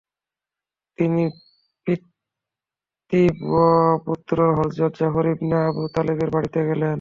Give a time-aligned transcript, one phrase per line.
[0.97, 1.23] তিনি
[3.11, 6.89] পিতৃব্যপুত্র হযরত জাফর ইবনে আবু তালেবের বাড়িতে গেলেন।